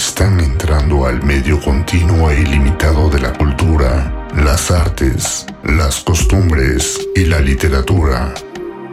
están 0.00 0.40
entrando 0.40 1.04
al 1.04 1.22
medio 1.22 1.60
continuo 1.60 2.30
e 2.30 2.40
ilimitado 2.40 3.10
de 3.10 3.20
la 3.20 3.34
cultura, 3.34 4.30
las 4.34 4.70
artes, 4.70 5.44
las 5.62 6.00
costumbres 6.00 6.98
y 7.14 7.26
la 7.26 7.38
literatura. 7.38 8.32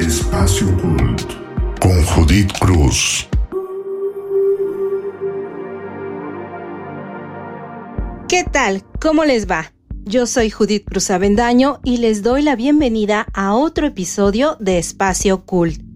Espacio 0.02 0.68
Cult 0.82 1.22
con 1.80 2.04
Judith 2.04 2.52
Cruz. 2.60 3.26
¿Qué 8.28 8.44
tal? 8.44 8.84
¿Cómo 9.00 9.24
les 9.24 9.50
va? 9.50 9.72
Yo 10.04 10.26
soy 10.26 10.50
Judith 10.50 10.84
Cruz 10.84 11.10
Avendaño 11.10 11.80
y 11.86 11.98
les 11.98 12.22
doy 12.22 12.42
la 12.42 12.58
bienvenida 12.58 13.28
a 13.34 13.56
otro 13.56 13.88
episodio 13.88 14.58
de 14.60 14.78
Espacio 14.78 15.46
Cult. 15.46 15.87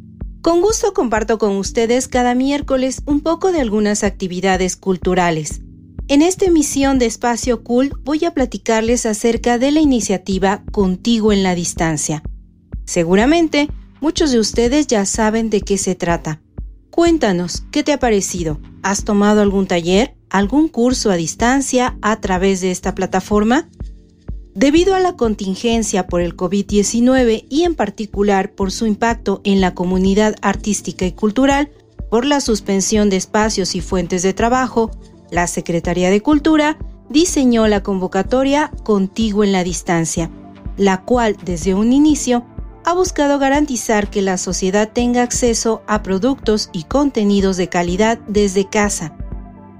Con 0.42 0.62
gusto 0.62 0.94
comparto 0.94 1.38
con 1.38 1.58
ustedes 1.58 2.08
cada 2.08 2.34
miércoles 2.34 3.04
un 3.06 3.22
poco 3.22 3.52
de 3.52 3.62
algunas 3.62 4.04
actividades 4.04 4.76
culturales. 4.76 5.62
En 6.08 6.24
esta 6.24 6.46
emisión 6.46 6.98
de 6.98 7.06
Espacio 7.06 7.64
Cult 7.64 7.94
voy 8.04 8.26
a 8.26 8.34
platicarles 8.34 9.06
acerca 9.06 9.60
de 9.60 9.72
la 9.72 9.82
iniciativa 9.82 10.64
Contigo 10.72 11.32
en 11.32 11.44
la 11.44 11.54
Distancia. 11.54 12.24
Seguramente 12.86 13.70
muchos 14.00 14.32
de 14.32 14.40
ustedes 14.40 14.88
ya 14.88 15.06
saben 15.06 15.52
de 15.52 15.62
qué 15.62 15.78
se 15.78 15.94
trata. 15.94 16.42
Cuéntanos, 16.90 17.64
¿qué 17.72 17.84
te 17.84 17.94
ha 17.94 18.00
parecido? 18.00 18.60
¿Has 18.82 19.04
tomado 19.04 19.42
algún 19.42 19.68
taller? 19.68 20.16
algún 20.32 20.70
curso 20.70 21.12
a 21.12 21.16
distancia 21.16 21.98
a 22.02 22.20
través 22.22 22.62
de 22.62 22.72
esta 22.72 22.96
plataforma? 22.96 23.70
Debido 24.54 24.96
a 24.96 25.00
la 25.00 25.16
contingencia 25.16 26.08
por 26.08 26.20
el 26.20 26.36
COVID-19 26.36 27.46
y 27.50 27.64
en 27.64 27.74
particular 27.74 28.52
por 28.52 28.72
su 28.74 28.86
impacto 28.86 29.40
en 29.46 29.62
la 29.62 29.74
comunidad 29.74 30.36
artística 30.42 31.06
y 31.06 31.14
cultural, 31.14 31.72
por 32.10 32.26
la 32.26 32.42
suspensión 32.42 33.10
de 33.10 33.16
espacios 33.16 33.76
y 33.76 33.82
fuentes 33.82 34.24
de 34.24 34.34
trabajo, 34.34 34.92
la 35.32 35.48
Secretaría 35.48 36.10
de 36.10 36.20
Cultura 36.20 36.78
diseñó 37.10 37.66
la 37.68 37.82
convocatoria 37.82 38.72
Contigo 38.84 39.46
en 39.46 39.54
la 39.54 39.64
Distancia, 39.64 40.30
la 40.76 41.04
cual 41.04 41.38
desde 41.46 41.74
un 41.74 41.94
inicio 41.94 42.46
ha 42.84 42.94
buscado 42.94 43.40
garantizar 43.40 44.10
que 44.10 44.22
la 44.22 44.38
sociedad 44.38 44.92
tenga 44.92 45.22
acceso 45.22 45.82
a 45.88 46.04
productos 46.04 46.70
y 46.74 46.84
contenidos 46.84 47.56
de 47.56 47.70
calidad 47.70 48.20
desde 48.28 48.68
casa, 48.68 49.16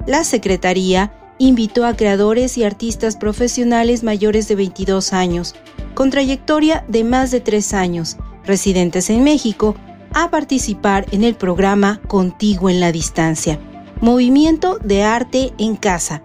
la 0.08 0.24
Secretaría 0.24 1.12
invitó 1.48 1.86
a 1.86 1.96
creadores 1.96 2.56
y 2.60 2.64
artistas 2.64 3.16
profesionales 3.16 4.04
mayores 4.04 4.48
de 4.48 4.56
22 4.56 5.12
años, 5.12 5.56
con 5.96 6.12
trayectoria 6.12 6.86
de 6.88 7.04
más 7.04 7.32
de 7.32 7.40
tres 7.40 7.74
años, 7.74 8.18
residentes 8.46 9.10
en 9.10 9.24
México, 9.24 9.76
a 10.14 10.30
participar 10.30 11.08
en 11.12 11.24
el 11.24 11.34
programa 11.34 12.00
Contigo 12.08 12.70
en 12.70 12.80
la 12.80 12.92
Distancia, 12.92 13.60
Movimiento 14.02 14.78
de 14.84 15.02
Arte 15.02 15.52
en 15.58 15.78
Casa, 15.78 16.22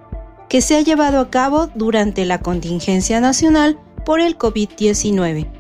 que 0.50 0.61
se 0.61 0.77
ha 0.77 0.83
llevado 0.83 1.20
a 1.20 1.31
cabo 1.31 1.69
durante 1.75 2.27
la 2.27 2.41
contingencia 2.41 3.19
nacional 3.19 3.78
por 4.05 4.20
el 4.20 4.37
COVID-19. 4.37 5.50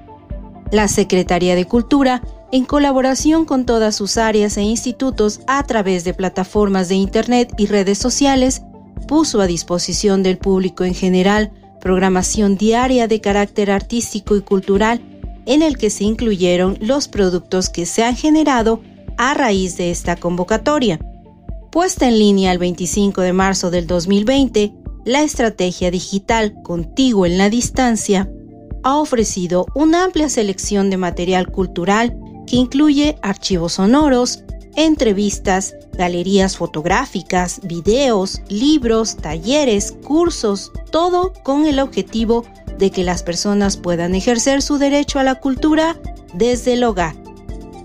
La 0.70 0.86
Secretaría 0.88 1.54
de 1.54 1.64
Cultura 1.64 2.20
en 2.52 2.66
colaboración 2.66 3.46
con 3.46 3.64
todas 3.64 3.96
sus 3.96 4.18
áreas 4.18 4.58
e 4.58 4.62
institutos 4.62 5.40
a 5.46 5.62
través 5.62 6.04
de 6.04 6.12
plataformas 6.12 6.88
de 6.88 6.96
Internet 6.96 7.54
y 7.56 7.66
redes 7.66 7.98
sociales, 7.98 8.62
puso 9.08 9.40
a 9.40 9.46
disposición 9.46 10.22
del 10.22 10.38
público 10.38 10.84
en 10.84 10.94
general 10.94 11.52
programación 11.80 12.56
diaria 12.56 13.06
de 13.06 13.20
carácter 13.20 13.70
artístico 13.70 14.36
y 14.36 14.40
cultural 14.40 15.00
en 15.46 15.62
el 15.62 15.78
que 15.78 15.90
se 15.90 16.04
incluyeron 16.04 16.76
los 16.80 17.08
productos 17.08 17.68
que 17.70 17.86
se 17.86 18.02
han 18.02 18.16
generado 18.16 18.80
a 19.16 19.34
raíz 19.34 19.76
de 19.76 19.90
esta 19.90 20.16
convocatoria. 20.16 20.98
Puesta 21.70 22.08
en 22.08 22.18
línea 22.18 22.52
el 22.52 22.58
25 22.58 23.20
de 23.20 23.32
marzo 23.32 23.70
del 23.70 23.86
2020, 23.86 24.72
la 25.04 25.22
estrategia 25.22 25.90
digital 25.90 26.60
Contigo 26.62 27.26
en 27.26 27.38
la 27.38 27.48
Distancia 27.48 28.28
ha 28.82 28.96
ofrecido 28.96 29.66
una 29.74 30.04
amplia 30.04 30.28
selección 30.28 30.90
de 30.90 30.96
material 30.96 31.50
cultural 31.50 32.18
que 32.46 32.56
incluye 32.56 33.16
archivos 33.22 33.74
sonoros, 33.74 34.42
entrevistas, 34.76 35.74
galerías 35.94 36.56
fotográficas, 36.56 37.60
videos, 37.64 38.42
libros, 38.48 39.16
talleres, 39.16 39.92
cursos, 40.04 40.70
todo 40.90 41.32
con 41.42 41.66
el 41.66 41.80
objetivo 41.80 42.44
de 42.78 42.90
que 42.90 43.02
las 43.02 43.22
personas 43.22 43.76
puedan 43.76 44.14
ejercer 44.14 44.62
su 44.62 44.78
derecho 44.78 45.18
a 45.18 45.24
la 45.24 45.36
cultura 45.36 45.96
desde 46.34 46.74
el 46.74 46.84
hogar. 46.84 47.16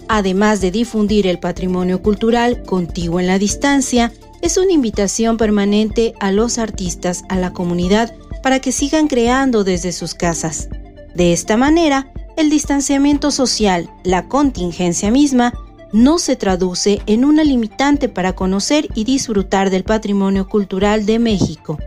Además 0.10 0.60
de 0.60 0.72
difundir 0.72 1.26
el 1.26 1.40
patrimonio 1.40 2.02
cultural 2.02 2.64
contigo 2.64 3.20
en 3.20 3.28
la 3.28 3.40
distancia, 3.40 4.12
es 4.42 4.58
una 4.58 4.74
invitación 4.74 5.38
permanente 5.38 6.14
a 6.20 6.32
los 6.32 6.58
artistas, 6.58 7.24
a 7.30 7.38
la 7.38 7.54
comunidad, 7.54 8.14
para 8.44 8.60
que 8.60 8.72
sigan 8.72 9.08
creando 9.08 9.64
desde 9.64 9.92
sus 9.92 10.14
casas. 10.14 10.68
De 11.16 11.32
esta 11.32 11.58
manera, 11.58 12.12
el 12.38 12.50
distanciamiento 12.50 13.32
social, 13.32 13.90
la 14.04 14.28
contingencia 14.28 15.12
misma, 15.12 15.54
no 15.94 16.20
se 16.20 16.36
traduce 16.36 17.02
en 17.06 17.26
una 17.26 17.44
limitante 17.44 18.10
para 18.10 18.34
conocer 18.34 18.88
y 18.96 19.04
disfrutar 19.04 19.70
del 19.70 19.84
patrimonio 19.84 20.48
cultural 20.48 21.06
de 21.06 21.20
México. 21.20 21.78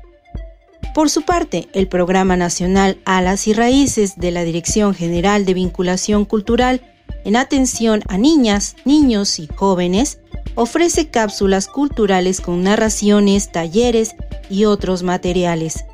Por 0.93 1.09
su 1.09 1.23
parte, 1.23 1.69
el 1.73 1.87
Programa 1.87 2.35
Nacional 2.35 2.99
Alas 3.05 3.47
y 3.47 3.53
Raíces 3.53 4.17
de 4.17 4.31
la 4.31 4.43
Dirección 4.43 4.93
General 4.93 5.45
de 5.45 5.53
Vinculación 5.53 6.25
Cultural 6.25 6.81
en 7.25 7.35
atención 7.35 8.01
a 8.07 8.17
niñas, 8.17 8.75
niños 8.85 9.39
y 9.39 9.47
jóvenes, 9.47 10.19
ofrece 10.55 11.07
cápsulas 11.07 11.67
culturales 11.67 12.41
con 12.41 12.63
narraciones, 12.63 13.51
talleres 13.51 14.15
y 14.49 14.65
otros 14.65 15.03
materiales. 15.03 15.85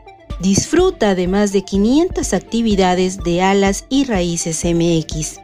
Disfruta 0.41 1.15
de 1.15 1.27
más 1.27 1.51
de 1.51 1.63
500 1.63 2.33
actividades 2.33 3.17
de 3.19 3.41
alas 3.41 3.85
y 3.89 4.05
raíces 4.05 4.65
MX. 4.65 5.39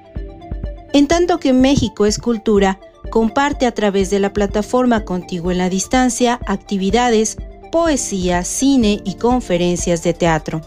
En 0.93 1.07
tanto 1.07 1.39
que 1.39 1.53
México 1.53 2.05
es 2.05 2.17
cultura, 2.17 2.79
comparte 3.09 3.65
a 3.65 3.71
través 3.71 4.09
de 4.09 4.19
la 4.19 4.33
plataforma 4.33 5.05
Contigo 5.05 5.51
en 5.51 5.57
la 5.57 5.69
Distancia 5.69 6.39
actividades, 6.45 7.37
poesía, 7.71 8.43
cine 8.43 9.01
y 9.05 9.15
conferencias 9.15 10.03
de 10.03 10.13
teatro. 10.13 10.61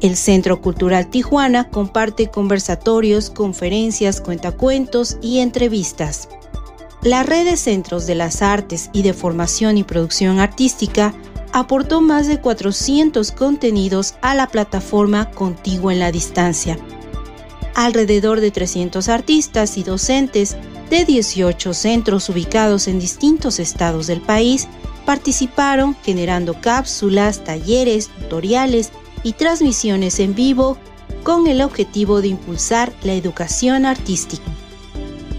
El 0.00 0.16
Centro 0.16 0.60
Cultural 0.60 1.08
Tijuana 1.08 1.70
comparte 1.70 2.28
conversatorios, 2.28 3.30
conferencias, 3.30 4.20
cuentacuentos 4.20 5.16
y 5.22 5.38
entrevistas. 5.40 6.28
La 7.02 7.22
red 7.22 7.44
de 7.44 7.56
centros 7.56 8.06
de 8.06 8.16
las 8.16 8.42
artes 8.42 8.90
y 8.92 9.02
de 9.02 9.12
formación 9.12 9.78
y 9.78 9.84
producción 9.84 10.40
artística 10.40 11.14
aportó 11.52 12.00
más 12.00 12.26
de 12.26 12.40
400 12.40 13.30
contenidos 13.32 14.14
a 14.20 14.34
la 14.34 14.48
plataforma 14.48 15.30
Contigo 15.30 15.92
en 15.92 16.00
la 16.00 16.10
Distancia. 16.10 16.76
Alrededor 17.76 18.40
de 18.40 18.50
300 18.50 19.08
artistas 19.08 19.78
y 19.78 19.84
docentes 19.84 20.56
de 20.90 21.04
18 21.04 21.72
centros 21.72 22.28
ubicados 22.30 22.88
en 22.88 22.98
distintos 22.98 23.60
estados 23.60 24.08
del 24.08 24.20
país 24.20 24.66
participaron 25.06 25.96
generando 26.02 26.60
cápsulas, 26.60 27.44
talleres, 27.44 28.08
tutoriales 28.08 28.90
y 29.22 29.34
transmisiones 29.34 30.18
en 30.18 30.34
vivo 30.34 30.76
con 31.22 31.46
el 31.46 31.62
objetivo 31.62 32.20
de 32.20 32.28
impulsar 32.28 32.92
la 33.04 33.14
educación 33.14 33.86
artística. 33.86 34.57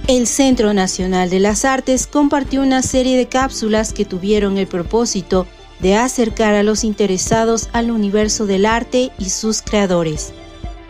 El 0.10 0.26
Centro 0.26 0.74
Nacional 0.74 1.30
de 1.30 1.40
las 1.40 1.66
Artes 1.66 2.08
compartió 2.08 2.64
una 2.64 2.82
serie 2.82 3.16
de 3.16 3.28
cápsulas 3.28 3.94
que 3.94 4.06
tuvieron 4.06 4.58
el 4.58 4.66
propósito 4.66 5.46
de 5.82 5.98
acercar 5.98 6.56
a 6.56 6.64
los 6.64 6.84
interesados 6.84 7.70
al 7.74 7.92
universo 7.92 8.48
del 8.48 8.66
arte 8.66 9.12
y 9.20 9.30
sus 9.30 9.62
creadores. 9.62 10.34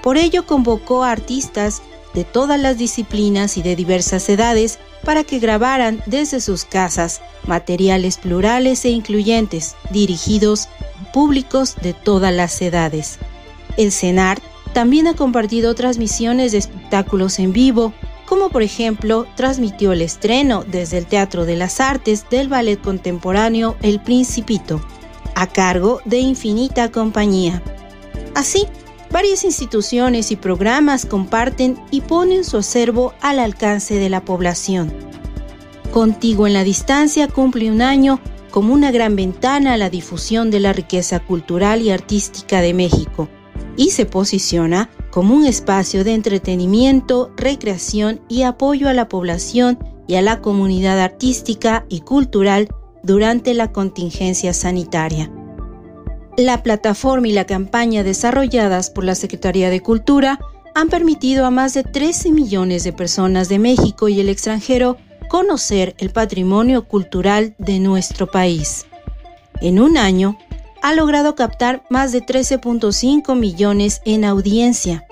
Por 0.01 0.15
ello 0.15 0.45
convocó 0.45 1.03
a 1.03 1.11
artistas 1.11 1.81
de 2.13 2.23
todas 2.23 2.57
las 2.61 2.77
disciplinas 2.77 3.57
y 3.57 3.61
de 3.61 3.75
diversas 3.75 4.29
edades 4.29 4.79
para 5.03 5.25
que 5.25 5.39
grabaran 5.39 6.01
desde 6.05 6.39
sus 6.39 6.63
casas 6.63 7.19
materiales 7.45 8.15
plurales 8.15 8.85
e 8.85 8.89
incluyentes 8.91 9.75
dirigidos 9.91 10.69
a 11.01 11.11
públicos 11.11 11.75
de 11.81 11.91
todas 11.91 12.33
las 12.33 12.61
edades. 12.61 13.19
El 13.75 13.91
CENAR 13.91 14.41
también 14.71 15.07
ha 15.07 15.13
compartido 15.13 15.75
transmisiones 15.75 16.53
de 16.53 16.59
espectáculos 16.59 17.37
en 17.39 17.51
vivo, 17.51 17.93
como 18.29 18.49
por 18.49 18.61
ejemplo 18.61 19.25
transmitió 19.35 19.91
el 19.91 20.03
estreno 20.03 20.63
desde 20.63 20.99
el 20.99 21.07
Teatro 21.07 21.45
de 21.45 21.55
las 21.55 21.79
Artes 21.79 22.29
del 22.29 22.47
ballet 22.47 22.79
contemporáneo 22.79 23.75
El 23.81 23.99
Principito, 23.99 24.85
a 25.33 25.47
cargo 25.47 25.99
de 26.05 26.19
Infinita 26.19 26.91
Compañía. 26.91 27.63
Así, 28.35 28.67
varias 29.09 29.43
instituciones 29.43 30.29
y 30.29 30.35
programas 30.35 31.07
comparten 31.07 31.79
y 31.89 32.01
ponen 32.01 32.45
su 32.45 32.57
acervo 32.57 33.15
al 33.19 33.39
alcance 33.39 33.95
de 33.95 34.09
la 34.09 34.23
población. 34.23 34.93
Contigo 35.91 36.45
en 36.45 36.53
la 36.53 36.63
distancia 36.63 37.27
cumple 37.27 37.71
un 37.71 37.81
año 37.81 38.19
como 38.51 38.75
una 38.75 38.91
gran 38.91 39.15
ventana 39.15 39.73
a 39.73 39.77
la 39.77 39.89
difusión 39.89 40.51
de 40.51 40.59
la 40.59 40.71
riqueza 40.71 41.19
cultural 41.19 41.81
y 41.81 41.89
artística 41.89 42.61
de 42.61 42.75
México 42.75 43.27
y 43.75 43.89
se 43.89 44.05
posiciona 44.05 44.91
como 45.11 45.35
un 45.35 45.45
espacio 45.45 46.03
de 46.03 46.13
entretenimiento, 46.13 47.31
recreación 47.35 48.21
y 48.27 48.43
apoyo 48.43 48.89
a 48.89 48.93
la 48.93 49.07
población 49.09 49.79
y 50.07 50.15
a 50.15 50.21
la 50.21 50.41
comunidad 50.41 50.99
artística 50.99 51.85
y 51.89 52.01
cultural 52.01 52.69
durante 53.03 53.53
la 53.53 53.71
contingencia 53.71 54.53
sanitaria. 54.53 55.31
La 56.37 56.63
plataforma 56.63 57.27
y 57.27 57.33
la 57.33 57.45
campaña 57.45 58.03
desarrolladas 58.03 58.89
por 58.89 59.03
la 59.03 59.15
Secretaría 59.15 59.69
de 59.69 59.81
Cultura 59.81 60.39
han 60.73 60.89
permitido 60.89 61.45
a 61.45 61.51
más 61.51 61.73
de 61.73 61.83
13 61.83 62.31
millones 62.31 62.83
de 62.83 62.93
personas 62.93 63.49
de 63.49 63.59
México 63.59 64.07
y 64.07 64.19
el 64.19 64.29
extranjero 64.29 64.97
conocer 65.27 65.95
el 65.97 66.11
patrimonio 66.11 66.87
cultural 66.87 67.55
de 67.57 67.79
nuestro 67.79 68.27
país. 68.27 68.85
En 69.61 69.79
un 69.79 69.97
año, 69.97 70.37
ha 70.81 70.93
logrado 70.93 71.35
captar 71.35 71.83
más 71.89 72.11
de 72.11 72.23
13.5 72.23 73.35
millones 73.35 74.01
en 74.05 74.25
audiencia. 74.25 75.05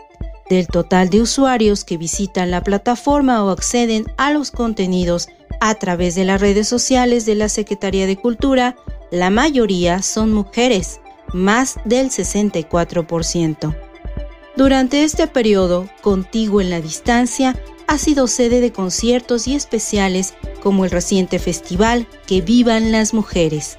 Del 0.50 0.68
total 0.68 1.10
de 1.10 1.22
usuarios 1.22 1.84
que 1.84 1.98
visitan 1.98 2.52
la 2.52 2.64
plataforma 2.64 3.44
o 3.44 3.50
acceden 3.50 4.06
a 4.18 4.31
los 4.31 4.52
contenidos 4.52 5.28
a 5.60 5.75
través 5.75 6.16
de 6.16 6.24
las 6.24 6.40
redes 6.40 6.68
sociales 6.68 7.25
de 7.25 7.36
la 7.36 7.50
Secretaría 7.50 8.08
de 8.08 8.16
Cultura, 8.16 8.75
la 9.12 9.30
mayoría 9.30 10.02
son 10.02 10.34
mujeres, 10.34 11.02
más 11.34 11.75
del 11.86 12.10
64%. 12.10 13.75
Durante 14.56 15.04
este 15.04 15.28
periodo, 15.28 15.90
Contigo 16.02 16.62
en 16.62 16.69
la 16.69 16.81
Distancia 16.81 17.56
ha 17.88 17.98
sido 17.98 18.28
sede 18.28 18.60
de 18.60 18.72
conciertos 18.72 19.48
y 19.48 19.56
especiales 19.56 20.34
como 20.62 20.86
el 20.86 20.92
reciente 20.92 21.40
festival 21.40 22.08
Que 22.25 22.42
Vivan 22.42 22.92
las 22.92 23.14
Mujeres. 23.14 23.78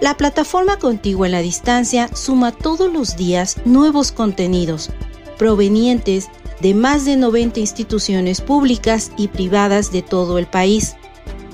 La 0.00 0.16
plataforma 0.16 0.78
Contigo 0.78 1.26
en 1.26 1.32
la 1.32 1.42
Distancia 1.42 2.08
suma 2.14 2.52
todos 2.52 2.90
los 2.90 3.16
días 3.16 3.58
nuevos 3.66 4.12
contenidos 4.12 4.90
provenientes 5.36 6.28
de 6.60 6.72
más 6.72 7.04
de 7.04 7.16
90 7.16 7.60
instituciones 7.60 8.40
públicas 8.40 9.12
y 9.18 9.28
privadas 9.28 9.92
de 9.92 10.00
todo 10.00 10.38
el 10.38 10.46
país. 10.46 10.96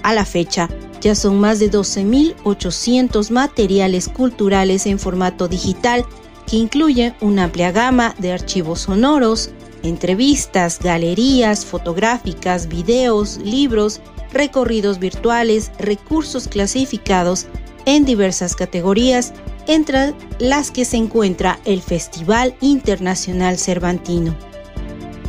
A 0.05 0.15
la 0.15 0.25
fecha, 0.25 0.69
ya 1.01 1.17
son 1.17 1.41
más 1.41 1.59
de 1.59 1.71
12.800 1.71 3.31
materiales 3.31 4.09
culturales 4.09 4.87
en 4.87 5.01
formato 5.01 5.49
digital 5.49 6.05
que 6.47 6.57
incluyen 6.57 7.17
una 7.21 7.45
amplia 7.45 7.73
gama 7.73 8.15
de 8.19 8.33
archivos 8.33 8.83
sonoros, 8.83 9.51
entrevistas, 9.83 10.79
galerías 10.81 11.65
fotográficas, 11.65 12.69
videos, 12.69 13.39
libros, 13.39 14.01
recorridos 14.33 15.01
virtuales, 15.01 15.73
recursos 15.79 16.47
clasificados 16.47 17.47
en 17.87 18.05
diversas 18.05 18.55
categorías, 18.55 19.33
entre 19.67 20.15
las 20.39 20.71
que 20.71 20.85
se 20.85 20.99
encuentra 20.99 21.59
el 21.65 21.81
Festival 21.81 22.55
Internacional 22.61 23.59
Cervantino. 23.59 24.37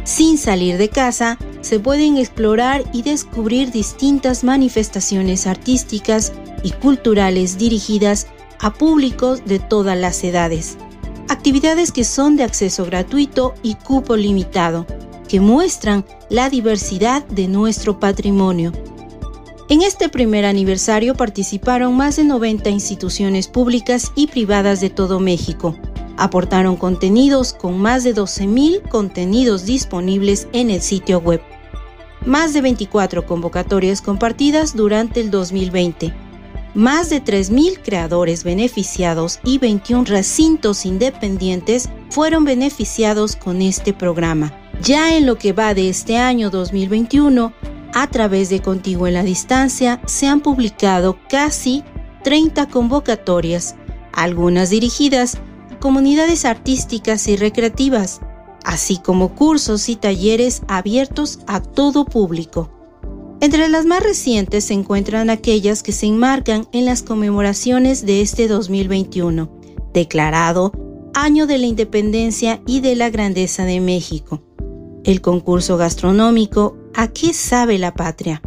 Sin 0.04 0.38
salir 0.38 0.78
de 0.78 0.90
casa, 0.90 1.38
se 1.62 1.80
pueden 1.80 2.18
explorar 2.18 2.84
y 2.94 3.02
descubrir 3.02 3.72
distintas 3.72 4.44
manifestaciones 4.44 5.48
artísticas 5.48 6.34
y 6.64 6.72
culturales 6.72 7.58
dirigidas 7.58 8.28
a 8.60 8.74
públicos 8.74 9.44
de 9.46 9.60
todas 9.60 9.98
las 9.98 10.24
edades 10.24 10.78
actividades 11.30 11.92
que 11.92 12.04
son 12.04 12.36
de 12.36 12.44
acceso 12.44 12.86
gratuito 12.86 13.54
y 13.64 13.76
cupo 13.76 14.16
limitado, 14.16 14.86
que 15.28 15.40
muestran 15.40 16.06
la 16.30 16.50
diversidad 16.50 17.26
de 17.28 17.48
nuestro 17.48 18.00
patrimonio. 18.00 18.72
En 19.70 19.82
este 19.82 20.08
primer 20.08 20.46
aniversario 20.46 21.14
participaron 21.14 21.96
más 21.98 22.16
de 22.16 22.24
90 22.24 22.70
instituciones 22.70 23.48
públicas 23.48 24.14
y 24.16 24.28
privadas 24.28 24.80
de 24.80 24.90
todo 24.90 25.20
México. 25.20 25.76
Aportaron 26.16 26.78
contenidos 26.78 27.54
con 27.54 27.78
más 27.78 28.04
de 28.04 28.16
12.000 28.16 28.88
contenidos 28.88 29.66
disponibles 29.66 30.48
en 30.54 30.70
el 30.70 30.82
sitio 30.82 31.20
web. 31.20 31.42
Más 32.26 32.54
de 32.54 32.62
24 32.62 33.26
convocatorias 33.26 34.02
compartidas 34.02 34.76
durante 34.76 35.20
el 35.20 35.32
2020 35.32 36.28
más 36.78 37.10
de 37.10 37.24
3.000 37.24 37.82
creadores 37.84 38.44
beneficiados 38.44 39.40
y 39.44 39.58
21 39.58 40.06
recintos 40.06 40.86
independientes 40.86 41.90
fueron 42.12 42.46
beneficiados 42.46 43.36
con 43.36 43.64
este 43.64 43.94
programa. 43.94 44.54
Ya 44.84 45.18
en 45.18 45.26
lo 45.26 45.40
que 45.40 45.54
va 45.54 45.74
de 45.74 45.90
este 45.90 46.18
año 46.18 46.52
2021, 46.52 47.52
a 47.94 48.08
través 48.08 48.50
de 48.50 48.62
Contigo 48.62 49.08
en 49.08 49.14
la 49.14 49.24
Distancia 49.24 50.02
se 50.06 50.28
han 50.28 50.42
publicado 50.42 51.18
casi 51.30 51.84
30 52.24 52.68
convocatorias, 52.68 53.76
algunas 54.14 54.70
dirigidas 54.70 55.38
a 55.72 55.80
comunidades 55.80 56.46
artísticas 56.46 57.28
y 57.28 57.38
recreativas, 57.38 58.20
así 58.64 58.98
como 58.98 59.36
cursos 59.36 59.90
y 59.90 59.96
talleres 59.96 60.62
abiertos 60.68 61.40
a 61.48 61.62
todo 61.62 62.06
público. 62.06 62.72
Entre 63.40 63.70
las 63.70 63.86
más 63.86 64.02
recientes 64.02 64.66
se 64.66 64.74
encuentran 64.74 65.30
aquellas 65.30 65.84
que 65.84 65.92
se 65.92 66.08
enmarcan 66.08 66.68
en 66.72 66.86
las 66.86 67.04
conmemoraciones 67.04 68.06
de 68.06 68.22
este 68.22 68.48
2021, 68.48 69.50
declarado 69.94 70.72
Año 71.14 71.46
de 71.46 71.60
la 71.60 71.68
Independencia 71.68 72.62
y 72.66 72.82
de 72.82 72.96
la 72.96 73.10
Grandeza 73.10 73.64
de 73.64 73.80
México. 73.80 74.42
El 75.04 75.22
concurso 75.22 75.78
gastronómico 75.78 76.78
¿A 77.00 77.10
qué 77.10 77.32
sabe 77.32 77.78
la 77.78 77.94
patria? 77.94 78.42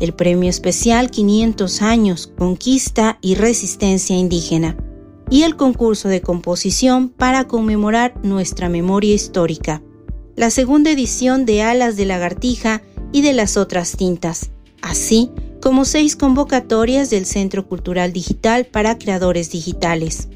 El 0.00 0.12
premio 0.12 0.50
especial 0.50 1.08
500 1.08 1.82
años, 1.82 2.32
conquista 2.36 3.16
y 3.22 3.36
resistencia 3.36 4.16
indígena. 4.16 4.76
Y 5.30 5.44
el 5.44 5.54
concurso 5.54 6.08
de 6.08 6.20
composición 6.20 7.10
para 7.10 7.46
conmemorar 7.46 8.14
nuestra 8.24 8.68
memoria 8.68 9.14
histórica. 9.14 9.84
La 10.34 10.50
segunda 10.50 10.90
edición 10.90 11.46
de 11.46 11.62
Alas 11.62 11.96
de 11.96 12.06
Lagartija 12.06 12.82
y 13.12 13.22
de 13.22 13.34
las 13.34 13.56
otras 13.56 13.96
tintas, 13.96 14.50
así 14.80 15.30
como 15.60 15.84
seis 15.84 16.16
convocatorias 16.16 17.08
del 17.08 17.24
Centro 17.24 17.68
Cultural 17.68 18.12
Digital 18.12 18.64
para 18.66 18.98
Creadores 18.98 19.52
Digitales. 19.52 20.28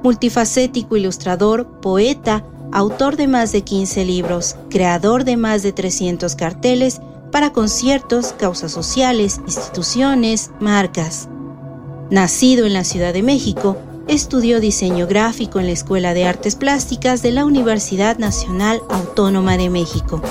multifacético 0.04 0.96
ilustrador, 0.96 1.82
poeta, 1.82 2.46
autor 2.76 3.16
de 3.16 3.30
más 3.30 3.54
de 3.54 3.62
15 3.62 4.04
libros, 4.04 4.58
creador 4.70 5.24
de 5.24 5.38
más 5.38 5.64
de 5.64 5.72
300 5.72 6.36
carteles 6.36 7.00
para 7.32 7.54
conciertos, 7.54 8.34
causas 8.34 8.74
sociales, 8.74 9.40
instituciones, 9.46 10.52
marcas. 10.60 11.30
Nacido 12.12 12.66
en 12.66 12.74
la 12.74 12.84
Ciudad 12.84 13.14
de 13.14 13.24
México, 13.24 13.78
estudió 14.10 14.60
diseño 14.60 15.08
gráfico 15.08 15.62
en 15.62 15.68
la 15.68 15.72
Escuela 15.72 16.14
de 16.14 16.26
Artes 16.26 16.58
Plásticas 16.58 17.22
de 17.22 17.32
la 17.32 17.46
Universidad 17.46 18.18
Nacional 18.18 18.82
Autónoma 18.90 19.56
de 19.56 19.70
México. 19.70 20.22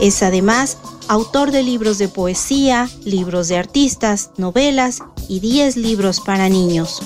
Es 0.00 0.24
además 0.24 0.76
autor 1.06 1.52
de 1.52 1.62
libros 1.62 1.98
de 1.98 2.08
poesía, 2.08 2.88
libros 3.04 3.46
de 3.46 3.58
artistas, 3.58 4.32
novelas 4.38 5.04
y 5.28 5.38
10 5.38 5.76
libros 5.76 6.18
para 6.18 6.48
niños. 6.48 7.00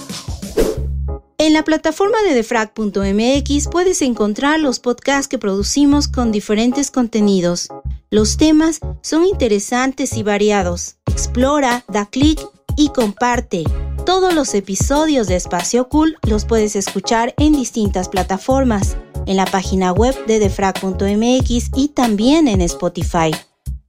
En 1.45 1.53
la 1.53 1.63
plataforma 1.63 2.17
de 2.27 2.33
defrag.mx 2.33 3.69
puedes 3.69 4.01
encontrar 4.01 4.61
los 4.61 4.79
podcasts 4.79 5.29
que 5.29 5.37
producimos 5.37 6.09
con 6.09 6.33
diferentes 6.33 6.91
contenidos. 6.91 7.69
Los 8.09 8.39
temas 8.39 8.81
son 9.03 9.27
interesantes 9.27 10.17
y 10.17 10.23
variados. 10.23 10.97
Explora, 11.05 11.85
da 11.87 12.07
clic 12.07 12.41
y 12.79 12.89
comparte. 12.89 13.65
Todos 14.07 14.33
los 14.33 14.55
episodios 14.55 15.27
de 15.27 15.37
Espacio 15.37 15.91
Cool 15.91 16.17
los 16.27 16.47
puedes 16.47 16.77
escuchar 16.77 17.35
en 17.37 17.53
distintas 17.53 18.09
plataformas, 18.09 18.97
en 19.27 19.37
la 19.37 19.45
página 19.45 19.93
web 19.93 20.15
de 20.25 20.39
defrag.mx 20.39 21.71
y 21.77 21.89
también 21.89 22.49
en 22.49 22.63
Spotify. 22.63 23.33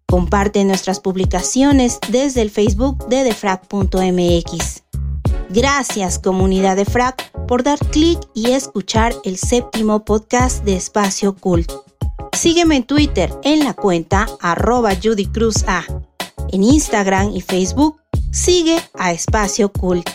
Comparte 0.07 0.65
nuestras 0.65 0.99
publicaciones 0.99 1.99
desde 2.09 2.41
el 2.41 2.51
Facebook 2.51 3.07
de 3.07 3.23
defrag.mx. 3.23 4.83
Gracias 5.49 6.19
comunidad 6.19 6.75
de 6.75 6.83
Frag 6.83 7.15
por 7.47 7.63
dar 7.63 7.79
clic 7.91 8.19
y 8.33 8.51
escuchar 8.51 9.13
el 9.23 9.37
séptimo 9.37 10.03
podcast 10.05 10.63
de 10.63 10.75
Espacio 10.75 11.35
Cult. 11.35 11.71
Sígueme 12.33 12.77
en 12.77 12.83
Twitter 12.83 13.33
en 13.43 13.63
la 13.63 13.73
cuenta 13.73 14.27
arroba 14.41 14.91
Judy 15.01 15.27
Cruz 15.27 15.63
A. 15.67 15.83
En 16.51 16.63
Instagram 16.63 17.35
y 17.35 17.41
Facebook 17.41 18.01
sigue 18.31 18.77
a 18.93 19.11
Espacio 19.11 19.71
Cult. 19.71 20.09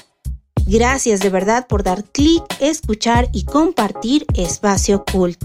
Gracias 0.67 1.21
de 1.21 1.31
verdad 1.31 1.67
por 1.67 1.83
dar 1.83 2.05
clic, 2.05 2.45
escuchar 2.61 3.29
y 3.33 3.45
compartir 3.45 4.27
Espacio 4.35 5.05
Cult. 5.11 5.43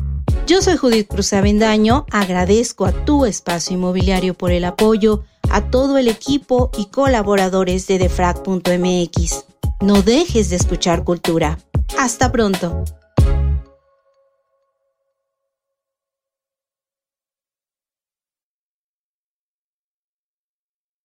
Yo 0.47 0.61
soy 0.61 0.77
Judith 0.77 1.07
Cruz 1.07 1.33
Avendaño, 1.33 2.05
agradezco 2.11 2.85
a 2.85 2.91
tu 3.05 3.25
espacio 3.25 3.75
inmobiliario 3.75 4.35
por 4.35 4.51
el 4.51 4.65
apoyo, 4.65 5.23
a 5.49 5.69
todo 5.69 5.97
el 5.97 6.07
equipo 6.07 6.69
y 6.77 6.85
colaboradores 6.87 7.87
de 7.87 7.97
defrag.mx. 7.97 9.45
No 9.81 10.01
dejes 10.01 10.49
de 10.49 10.55
escuchar 10.55 11.03
cultura. 11.03 11.57
Hasta 11.97 12.31
pronto. 12.31 12.83